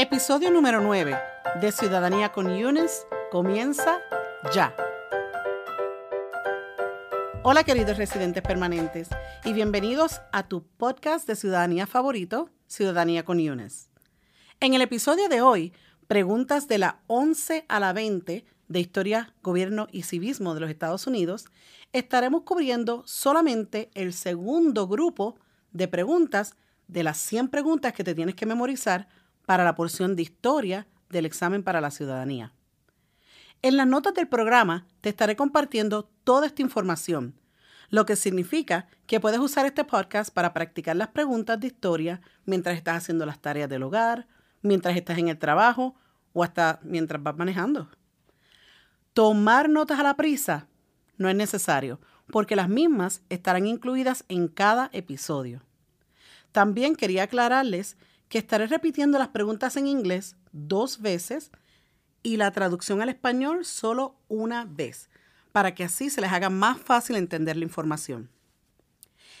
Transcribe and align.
Episodio 0.00 0.52
número 0.52 0.80
9 0.80 1.18
de 1.60 1.72
Ciudadanía 1.72 2.30
con 2.30 2.56
Yunes 2.56 3.04
comienza 3.32 3.98
ya. 4.54 4.72
Hola 7.42 7.64
queridos 7.64 7.98
residentes 7.98 8.44
permanentes 8.44 9.08
y 9.44 9.52
bienvenidos 9.52 10.20
a 10.30 10.46
tu 10.46 10.62
podcast 10.62 11.26
de 11.26 11.34
ciudadanía 11.34 11.88
favorito, 11.88 12.48
Ciudadanía 12.68 13.24
con 13.24 13.40
Yunes. 13.40 13.90
En 14.60 14.74
el 14.74 14.82
episodio 14.82 15.28
de 15.28 15.42
hoy, 15.42 15.72
preguntas 16.06 16.68
de 16.68 16.78
la 16.78 17.00
11 17.08 17.64
a 17.68 17.80
la 17.80 17.92
20 17.92 18.44
de 18.68 18.78
Historia, 18.80 19.34
Gobierno 19.42 19.88
y 19.90 20.04
Civismo 20.04 20.54
de 20.54 20.60
los 20.60 20.70
Estados 20.70 21.08
Unidos, 21.08 21.46
estaremos 21.92 22.42
cubriendo 22.42 23.02
solamente 23.04 23.90
el 23.94 24.12
segundo 24.12 24.86
grupo 24.86 25.40
de 25.72 25.88
preguntas 25.88 26.54
de 26.86 27.02
las 27.02 27.18
100 27.18 27.48
preguntas 27.48 27.94
que 27.94 28.04
te 28.04 28.14
tienes 28.14 28.36
que 28.36 28.46
memorizar 28.46 29.08
para 29.48 29.64
la 29.64 29.74
porción 29.74 30.14
de 30.14 30.20
historia 30.20 30.86
del 31.08 31.24
examen 31.24 31.62
para 31.62 31.80
la 31.80 31.90
ciudadanía. 31.90 32.52
En 33.62 33.78
las 33.78 33.86
notas 33.86 34.12
del 34.12 34.28
programa 34.28 34.86
te 35.00 35.08
estaré 35.08 35.36
compartiendo 35.36 36.10
toda 36.22 36.46
esta 36.46 36.60
información, 36.60 37.34
lo 37.88 38.04
que 38.04 38.14
significa 38.14 38.88
que 39.06 39.20
puedes 39.20 39.40
usar 39.40 39.64
este 39.64 39.84
podcast 39.84 40.34
para 40.34 40.52
practicar 40.52 40.96
las 40.96 41.08
preguntas 41.08 41.58
de 41.58 41.68
historia 41.68 42.20
mientras 42.44 42.76
estás 42.76 42.98
haciendo 42.98 43.24
las 43.24 43.40
tareas 43.40 43.70
del 43.70 43.84
hogar, 43.84 44.28
mientras 44.60 44.94
estás 44.94 45.16
en 45.16 45.28
el 45.28 45.38
trabajo 45.38 45.94
o 46.34 46.44
hasta 46.44 46.78
mientras 46.82 47.22
vas 47.22 47.38
manejando. 47.38 47.88
Tomar 49.14 49.70
notas 49.70 49.98
a 49.98 50.02
la 50.02 50.14
prisa 50.14 50.68
no 51.16 51.30
es 51.30 51.34
necesario, 51.34 52.00
porque 52.30 52.54
las 52.54 52.68
mismas 52.68 53.22
estarán 53.30 53.66
incluidas 53.66 54.26
en 54.28 54.48
cada 54.48 54.90
episodio. 54.92 55.62
También 56.52 56.96
quería 56.96 57.22
aclararles 57.22 57.96
que 58.28 58.38
estaré 58.38 58.66
repitiendo 58.66 59.18
las 59.18 59.28
preguntas 59.28 59.76
en 59.76 59.86
inglés 59.86 60.36
dos 60.52 61.00
veces 61.00 61.50
y 62.22 62.36
la 62.36 62.50
traducción 62.50 63.00
al 63.00 63.08
español 63.08 63.64
solo 63.64 64.16
una 64.28 64.64
vez, 64.64 65.08
para 65.52 65.74
que 65.74 65.84
así 65.84 66.10
se 66.10 66.20
les 66.20 66.32
haga 66.32 66.50
más 66.50 66.78
fácil 66.78 67.16
entender 67.16 67.56
la 67.56 67.64
información. 67.64 68.30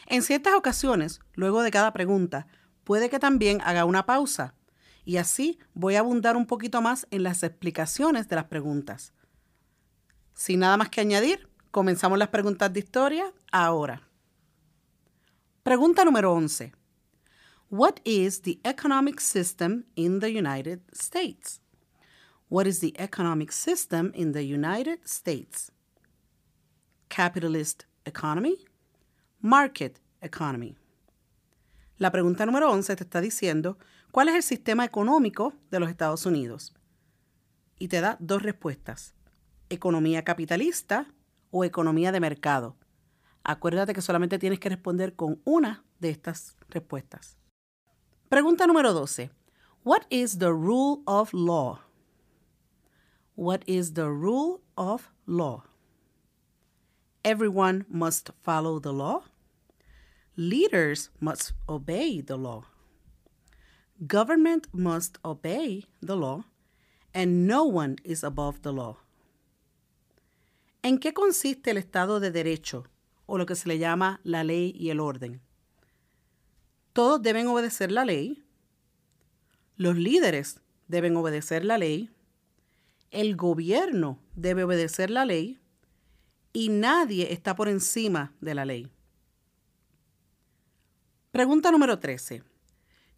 En 0.06 0.22
ciertas 0.22 0.54
ocasiones, 0.54 1.20
luego 1.34 1.62
de 1.62 1.70
cada 1.70 1.92
pregunta, 1.92 2.46
puede 2.84 3.10
que 3.10 3.18
también 3.18 3.60
haga 3.62 3.84
una 3.84 4.06
pausa 4.06 4.54
y 5.04 5.18
así 5.18 5.58
voy 5.74 5.96
a 5.96 6.00
abundar 6.00 6.36
un 6.36 6.46
poquito 6.46 6.80
más 6.80 7.06
en 7.10 7.22
las 7.22 7.42
explicaciones 7.42 8.28
de 8.28 8.36
las 8.36 8.46
preguntas. 8.46 9.12
Sin 10.34 10.60
nada 10.60 10.76
más 10.76 10.88
que 10.88 11.00
añadir, 11.00 11.48
comenzamos 11.70 12.18
las 12.18 12.28
preguntas 12.28 12.72
de 12.72 12.80
historia 12.80 13.32
ahora. 13.50 14.08
Pregunta 15.62 16.04
número 16.04 16.32
11. 16.32 16.77
What 17.70 18.00
is 18.06 18.40
the 18.44 18.60
economic 18.64 19.20
system 19.20 19.84
in 19.94 20.20
the 20.20 20.30
United 20.30 20.80
States? 20.94 21.60
What 22.48 22.66
is 22.66 22.80
the 22.80 22.94
economic 22.98 23.52
system 23.52 24.10
in 24.14 24.32
the 24.32 24.42
United 24.42 25.06
States? 25.06 25.70
Capitalist 27.10 27.84
economy? 28.06 28.64
Market 29.42 30.00
economy. 30.22 30.78
La 31.98 32.10
pregunta 32.10 32.46
número 32.46 32.70
11 32.70 32.96
te 32.96 33.04
está 33.04 33.20
diciendo 33.20 33.76
cuál 34.12 34.30
es 34.30 34.36
el 34.36 34.42
sistema 34.42 34.86
económico 34.86 35.52
de 35.70 35.80
los 35.80 35.90
Estados 35.90 36.24
Unidos. 36.24 36.72
Y 37.78 37.88
te 37.88 38.00
da 38.00 38.16
dos 38.18 38.42
respuestas. 38.42 39.14
Economía 39.68 40.24
capitalista 40.24 41.12
o 41.50 41.64
economía 41.64 42.12
de 42.12 42.20
mercado. 42.20 42.78
Acuérdate 43.44 43.92
que 43.92 44.00
solamente 44.00 44.38
tienes 44.38 44.58
que 44.58 44.70
responder 44.70 45.16
con 45.16 45.42
una 45.44 45.84
de 45.98 46.08
estas 46.08 46.56
respuestas. 46.70 47.37
Pregunta 48.28 48.66
número 48.66 48.92
12. 48.92 49.30
What 49.84 50.04
is 50.10 50.38
the 50.38 50.52
rule 50.52 51.02
of 51.06 51.32
law? 51.32 51.80
What 53.36 53.62
is 53.66 53.94
the 53.94 54.10
rule 54.10 54.60
of 54.76 55.10
law? 55.26 55.64
Everyone 57.24 57.86
must 57.88 58.30
follow 58.42 58.80
the 58.80 58.92
law. 58.92 59.22
Leaders 60.36 61.08
must 61.20 61.54
obey 61.70 62.20
the 62.20 62.36
law. 62.36 62.64
Government 64.06 64.66
must 64.74 65.16
obey 65.24 65.86
the 66.02 66.14
law. 66.14 66.44
And 67.14 67.46
no 67.46 67.64
one 67.64 67.96
is 68.04 68.22
above 68.22 68.60
the 68.60 68.72
law. 68.72 68.98
¿En 70.82 70.98
qué 70.98 71.14
consiste 71.14 71.70
el 71.70 71.78
Estado 71.78 72.20
de 72.20 72.30
Derecho, 72.30 72.84
o 73.26 73.38
lo 73.38 73.46
que 73.46 73.56
se 73.56 73.68
le 73.68 73.78
llama 73.78 74.20
la 74.22 74.44
ley 74.44 74.74
y 74.78 74.90
el 74.90 75.00
orden? 75.00 75.40
Todos 76.98 77.22
deben 77.22 77.46
obedecer 77.46 77.92
la 77.92 78.04
ley. 78.04 78.44
Los 79.76 79.96
líderes 79.96 80.60
deben 80.88 81.16
obedecer 81.16 81.64
la 81.64 81.78
ley. 81.78 82.10
El 83.12 83.36
gobierno 83.36 84.18
debe 84.34 84.64
obedecer 84.64 85.08
la 85.08 85.24
ley. 85.24 85.60
Y 86.52 86.70
nadie 86.70 87.32
está 87.32 87.54
por 87.54 87.68
encima 87.68 88.32
de 88.40 88.54
la 88.56 88.64
ley. 88.64 88.90
Pregunta 91.30 91.70
número 91.70 92.00
13. 92.00 92.42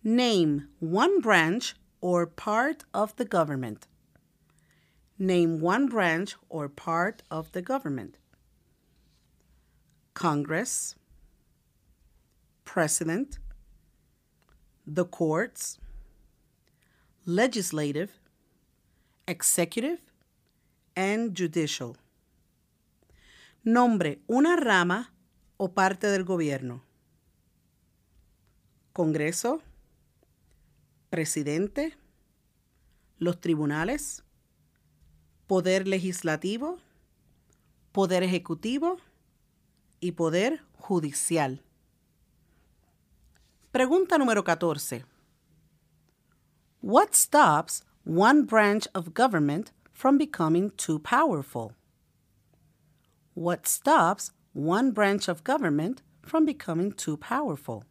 Name 0.03 0.69
one 0.83 1.19
branch 1.23 1.75
or 2.01 2.29
part 2.29 2.85
of 2.93 3.15
the 3.17 3.25
government. 3.25 3.87
Name 5.17 5.59
one 5.63 5.87
branch 5.87 6.37
or 6.51 6.69
part 6.69 7.23
of 7.31 7.51
the 7.53 7.63
government. 7.63 8.19
Congress, 10.13 10.97
President, 12.67 13.39
the 14.87 15.05
courts, 15.05 15.79
legislative, 17.25 18.11
executive, 19.27 20.01
and 20.97 21.35
judicial. 21.35 21.97
Nombre 23.63 24.21
una 24.27 24.57
rama 24.57 25.13
o 25.57 25.69
parte 25.73 26.07
del 26.07 26.25
gobierno. 26.25 26.83
Congreso, 28.93 29.63
presidente, 31.11 31.95
los 33.19 33.41
tribunales, 33.41 34.25
poder 35.47 35.87
legislativo, 35.87 36.79
poder 37.93 38.23
ejecutivo 38.23 38.99
y 40.01 40.13
poder 40.13 40.63
judicial. 40.79 41.63
Pregunta 43.73 44.19
número 44.19 44.43
14. 44.43 45.05
What 46.81 47.15
stops 47.15 47.85
one 48.03 48.43
branch 48.43 48.89
of 48.97 49.15
government 49.15 49.71
from 49.93 50.19
becoming 50.19 50.73
too 50.77 50.99
powerful? 50.99 51.75
What 53.35 53.69
stops 53.69 54.33
one 54.55 54.91
branch 54.91 55.29
of 55.29 55.45
government 55.45 56.03
from 56.21 56.45
becoming 56.45 56.91
too 56.91 57.17
powerful? 57.17 57.85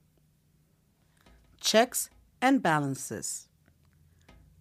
Checks 1.62 2.10
and 2.42 2.62
balances. 2.62 3.48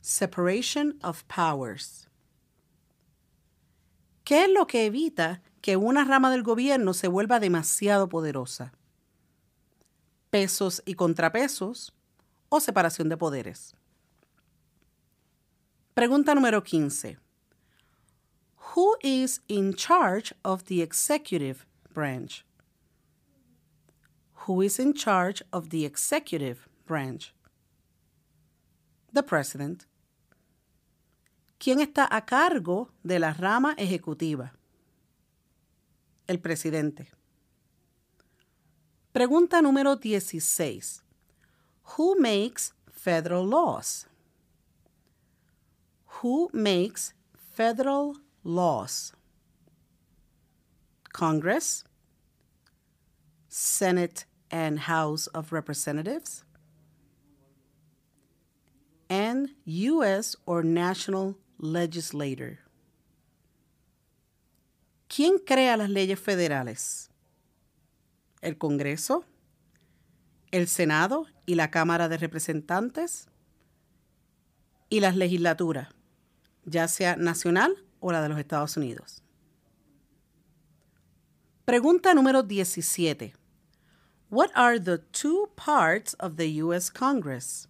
Separation 0.01 1.01
of 1.03 1.27
powers. 1.27 2.07
¿Qué 4.25 4.45
es 4.45 4.51
lo 4.55 4.67
que 4.67 4.87
evita 4.87 5.41
que 5.63 5.77
una 5.77 6.05
rama 6.05 6.31
del 6.31 6.45
gobierno 6.45 6.95
se 6.95 7.09
vuelva 7.09 7.41
demasiado 7.41 8.09
poderosa? 8.09 8.71
Pesos 10.31 10.83
y 10.85 10.95
contrapesos 10.95 11.93
o 12.49 12.61
separación 12.61 13.09
de 13.09 13.17
poderes. 13.17 13.75
Pregunta 15.95 16.35
número 16.35 16.63
15. 16.63 17.19
Who 18.75 18.97
is 19.03 19.41
in 19.49 19.75
charge 19.75 20.33
of 20.45 20.65
the 20.65 20.83
executive 20.83 21.67
branch? 21.93 22.45
Who 24.47 24.63
is 24.63 24.79
in 24.79 24.95
charge 24.95 25.43
of 25.53 25.71
the 25.71 25.85
executive 25.85 26.69
branch? 26.87 27.35
The 29.13 29.23
president. 29.23 29.87
¿Quién 31.59 31.81
está 31.81 32.07
a 32.09 32.25
cargo 32.25 32.91
de 33.03 33.19
la 33.19 33.33
rama 33.33 33.75
ejecutiva? 33.77 34.53
El 36.29 36.39
presidente. 36.39 37.09
Pregunta 39.19 39.61
número 39.61 39.97
16. 39.97 41.03
Who 41.97 42.21
makes 42.21 42.73
federal 42.89 43.45
laws? 43.45 44.07
Who 46.23 46.49
makes 46.53 47.15
federal 47.35 48.15
laws? 48.45 49.13
Congress, 51.13 51.83
Senate 53.49 54.25
and 54.53 54.79
House 54.87 55.27
of 55.35 55.53
Representatives, 55.53 56.45
and 59.11 59.49
U.S. 59.65 60.37
or 60.47 60.63
national 60.63 61.35
legislator. 61.59 62.61
¿Quién 65.09 65.41
crea 65.45 65.77
las 65.77 65.91
leyes 65.91 66.21
federales? 66.21 67.09
El 68.41 68.59
Congreso, 68.59 69.25
el 70.51 70.69
Senado 70.69 71.27
y 71.47 71.55
la 71.55 71.71
Cámara 71.71 72.09
de 72.09 72.17
Representantes, 72.19 73.29
y 74.91 75.01
las 75.01 75.17
legislaturas, 75.17 75.89
ya 76.65 76.89
sea 76.89 77.17
nacional 77.17 77.85
o 78.01 78.13
la 78.13 78.23
de 78.23 78.29
los 78.29 78.39
Estados 78.39 78.77
Unidos. 78.77 79.23
Pregunta 81.65 82.15
número 82.15 82.43
17. 82.43 83.35
What 84.31 84.51
are 84.55 84.79
the 84.79 84.99
two 85.13 85.51
parts 85.57 86.15
of 86.15 86.37
the 86.37 86.63
U.S. 86.63 86.91
Congress? 86.91 87.69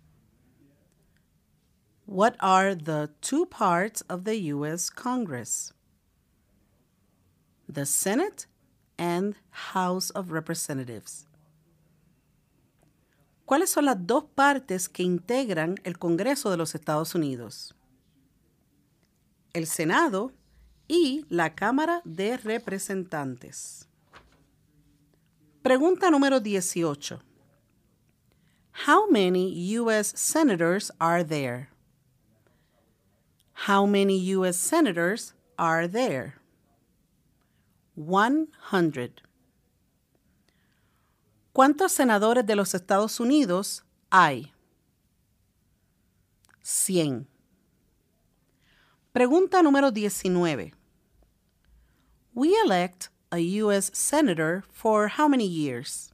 What 2.06 2.36
are 2.40 2.74
the 2.74 3.10
two 3.20 3.46
parts 3.46 4.02
of 4.08 4.24
the 4.24 4.36
U.S. 4.54 4.90
Congress? 4.90 5.72
The 7.68 7.84
Senate 7.84 8.46
and 8.98 9.36
House 9.50 10.10
of 10.10 10.30
Representatives. 10.30 11.26
¿Cuáles 13.46 13.70
son 13.70 13.86
las 13.86 13.96
dos 14.06 14.24
partes 14.34 14.88
que 14.88 15.02
integran 15.02 15.76
el 15.84 15.98
Congreso 15.98 16.50
de 16.50 16.58
los 16.58 16.74
Estados 16.74 17.14
Unidos? 17.14 17.74
El 19.54 19.66
Senado 19.66 20.32
y 20.86 21.24
la 21.30 21.54
Cámara 21.54 22.02
de 22.04 22.36
Representantes. 22.36 23.88
Pregunta 25.62 26.10
número 26.10 26.40
18. 26.40 27.20
How 28.86 29.08
many 29.10 29.50
U.S. 29.78 30.12
senators 30.16 30.90
are 31.00 31.24
there? 31.24 31.70
How 33.66 33.86
many 33.86 34.18
U.S. 34.34 34.56
senators 34.58 35.34
are 35.58 35.88
there? 35.88 36.34
100. 37.98 39.22
¿Cuántos 41.52 41.90
senadores 41.90 42.46
de 42.46 42.54
los 42.54 42.74
Estados 42.74 43.18
Unidos 43.18 43.84
hay? 44.10 44.52
100. 46.62 47.26
Pregunta 49.12 49.62
número 49.62 49.90
19. 49.90 50.74
We 52.34 52.54
elect 52.64 53.08
a 53.32 53.38
U.S. 53.38 53.90
Senator 53.92 54.62
for 54.70 55.08
how 55.08 55.26
many 55.26 55.46
years? 55.46 56.12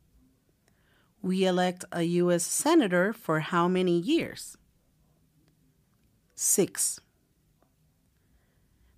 We 1.21 1.45
elect 1.45 1.85
a 1.93 2.03
U.S. 2.03 2.47
Senator 2.47 3.13
for 3.13 3.41
how 3.41 3.69
many 3.69 4.01
years? 4.01 4.57
6. 6.35 7.01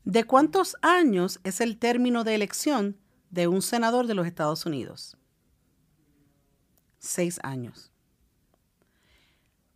¿De 0.07 0.23
cuántos 0.23 0.77
años 0.83 1.41
es 1.43 1.61
el 1.61 1.79
término 1.79 2.23
de 2.23 2.37
elección 2.37 2.97
de 3.31 3.49
un 3.49 3.61
senador 3.61 4.07
de 4.07 4.15
los 4.15 4.25
Estados 4.25 4.65
Unidos? 4.65 5.17
Seis 7.01 7.41
años. 7.43 7.91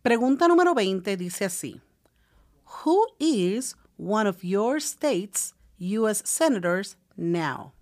Pregunta 0.01 0.47
número 0.47 0.73
20 0.73 1.17
dice 1.17 1.43
así. 1.43 1.81
Who 2.85 3.07
is 3.19 3.75
one 3.97 4.25
of 4.25 4.41
your 4.41 4.79
state's 4.79 5.53
U.S. 5.79 6.23
senators 6.25 6.95
now? 7.17 7.73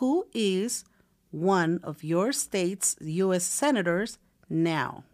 Who 0.00 0.24
is 0.32 0.86
one 1.30 1.78
of 1.84 2.02
your 2.02 2.32
state's 2.32 2.96
U.S. 3.02 3.44
senators 3.44 4.18
now? 4.48 5.04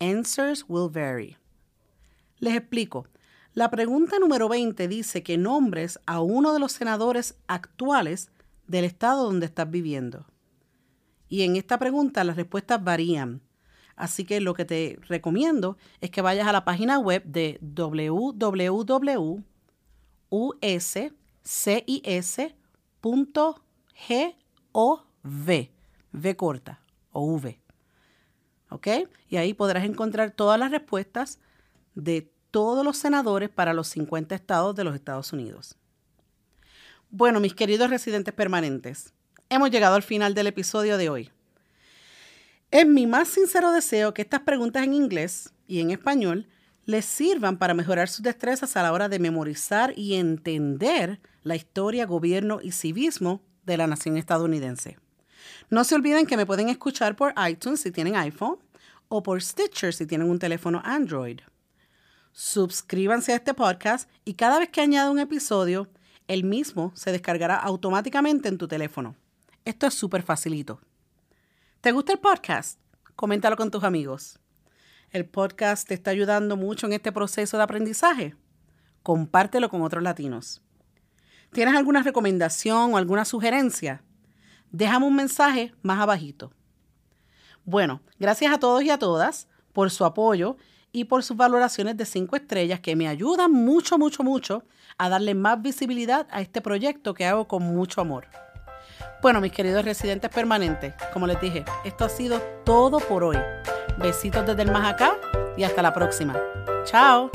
Answers 0.00 0.68
will 0.68 0.88
vary. 0.88 1.36
Les 2.40 2.56
explico. 2.56 3.06
La 3.54 3.70
pregunta 3.70 4.18
número 4.18 4.48
20 4.48 4.88
dice 4.88 5.22
que 5.22 5.36
nombres 5.36 6.00
a 6.06 6.22
uno 6.22 6.54
de 6.54 6.58
los 6.58 6.72
senadores 6.72 7.36
actuales 7.48 8.30
del 8.66 8.86
estado 8.86 9.24
donde 9.24 9.44
estás 9.44 9.70
viviendo. 9.70 10.24
Y 11.28 11.42
en 11.42 11.56
esta 11.56 11.78
pregunta 11.78 12.24
las 12.24 12.36
respuestas 12.36 12.82
varían. 12.82 13.42
Así 13.94 14.24
que 14.24 14.40
lo 14.40 14.54
que 14.54 14.64
te 14.64 14.98
recomiendo 15.06 15.76
es 16.00 16.10
que 16.10 16.22
vayas 16.22 16.48
a 16.48 16.52
la 16.52 16.64
página 16.64 16.98
web 16.98 17.24
de 17.24 17.58
www.uscis.gov, 17.60 18.40
V 25.22 26.36
corta 26.36 26.80
o 27.12 27.26
V. 27.34 27.60
¿Ok? 28.70 28.88
Y 29.28 29.36
ahí 29.36 29.52
podrás 29.52 29.84
encontrar 29.84 30.30
todas 30.30 30.58
las 30.58 30.70
respuestas 30.70 31.38
de 31.94 32.31
todos 32.52 32.84
los 32.84 32.98
senadores 32.98 33.48
para 33.48 33.72
los 33.72 33.88
50 33.88 34.36
estados 34.36 34.76
de 34.76 34.84
los 34.84 34.94
Estados 34.94 35.32
Unidos. 35.32 35.74
Bueno, 37.10 37.40
mis 37.40 37.54
queridos 37.54 37.90
residentes 37.90 38.32
permanentes, 38.32 39.12
hemos 39.48 39.70
llegado 39.70 39.96
al 39.96 40.02
final 40.02 40.34
del 40.34 40.46
episodio 40.46 40.98
de 40.98 41.08
hoy. 41.08 41.30
Es 42.70 42.86
mi 42.86 43.06
más 43.06 43.28
sincero 43.28 43.72
deseo 43.72 44.14
que 44.14 44.22
estas 44.22 44.40
preguntas 44.40 44.84
en 44.84 44.94
inglés 44.94 45.52
y 45.66 45.80
en 45.80 45.90
español 45.90 46.46
les 46.84 47.06
sirvan 47.06 47.56
para 47.56 47.74
mejorar 47.74 48.08
sus 48.08 48.22
destrezas 48.22 48.76
a 48.76 48.82
la 48.82 48.92
hora 48.92 49.08
de 49.08 49.18
memorizar 49.18 49.94
y 49.96 50.14
entender 50.14 51.20
la 51.42 51.56
historia, 51.56 52.06
gobierno 52.06 52.60
y 52.62 52.72
civismo 52.72 53.40
de 53.64 53.78
la 53.78 53.86
nación 53.86 54.18
estadounidense. 54.18 54.98
No 55.70 55.84
se 55.84 55.94
olviden 55.94 56.26
que 56.26 56.36
me 56.36 56.46
pueden 56.46 56.68
escuchar 56.68 57.16
por 57.16 57.32
iTunes 57.48 57.80
si 57.80 57.90
tienen 57.90 58.16
iPhone 58.16 58.58
o 59.08 59.22
por 59.22 59.42
Stitcher 59.42 59.94
si 59.94 60.06
tienen 60.06 60.28
un 60.28 60.38
teléfono 60.38 60.82
Android 60.84 61.40
suscríbanse 62.32 63.32
a 63.32 63.36
este 63.36 63.54
podcast 63.54 64.10
y 64.24 64.34
cada 64.34 64.58
vez 64.58 64.70
que 64.70 64.80
añada 64.80 65.10
un 65.10 65.18
episodio, 65.18 65.88
el 66.28 66.44
mismo 66.44 66.92
se 66.94 67.12
descargará 67.12 67.56
automáticamente 67.56 68.48
en 68.48 68.58
tu 68.58 68.68
teléfono. 68.68 69.16
Esto 69.64 69.86
es 69.86 69.94
súper 69.94 70.22
facilito. 70.22 70.80
¿Te 71.80 71.92
gusta 71.92 72.12
el 72.12 72.18
podcast? 72.18 72.78
Coméntalo 73.16 73.56
con 73.56 73.70
tus 73.70 73.84
amigos. 73.84 74.38
¿El 75.10 75.26
podcast 75.26 75.86
te 75.86 75.94
está 75.94 76.10
ayudando 76.10 76.56
mucho 76.56 76.86
en 76.86 76.94
este 76.94 77.12
proceso 77.12 77.58
de 77.58 77.62
aprendizaje? 77.62 78.34
Compártelo 79.02 79.68
con 79.68 79.82
otros 79.82 80.02
latinos. 80.02 80.62
¿Tienes 81.52 81.76
alguna 81.76 82.02
recomendación 82.02 82.94
o 82.94 82.96
alguna 82.96 83.26
sugerencia? 83.26 84.02
Déjame 84.70 85.06
un 85.06 85.16
mensaje 85.16 85.74
más 85.82 86.00
abajito. 86.00 86.52
Bueno, 87.64 88.00
gracias 88.18 88.54
a 88.54 88.58
todos 88.58 88.82
y 88.82 88.90
a 88.90 88.98
todas 88.98 89.48
por 89.72 89.90
su 89.90 90.04
apoyo 90.04 90.56
y 90.92 91.04
por 91.04 91.22
sus 91.22 91.36
valoraciones 91.36 91.96
de 91.96 92.04
5 92.04 92.36
estrellas 92.36 92.80
que 92.80 92.96
me 92.96 93.08
ayudan 93.08 93.50
mucho, 93.52 93.98
mucho, 93.98 94.22
mucho 94.22 94.64
a 94.98 95.08
darle 95.08 95.34
más 95.34 95.60
visibilidad 95.60 96.26
a 96.30 96.40
este 96.40 96.60
proyecto 96.60 97.14
que 97.14 97.26
hago 97.26 97.48
con 97.48 97.62
mucho 97.62 98.00
amor. 98.00 98.26
Bueno, 99.22 99.40
mis 99.40 99.52
queridos 99.52 99.84
residentes 99.84 100.30
permanentes, 100.30 100.94
como 101.12 101.26
les 101.26 101.40
dije, 101.40 101.64
esto 101.84 102.04
ha 102.04 102.08
sido 102.08 102.40
todo 102.64 102.98
por 103.00 103.24
hoy. 103.24 103.38
Besitos 103.98 104.46
desde 104.46 104.62
el 104.62 104.70
más 104.70 104.92
acá 104.92 105.16
y 105.56 105.64
hasta 105.64 105.82
la 105.82 105.92
próxima. 105.92 106.38
Chao. 106.84 107.30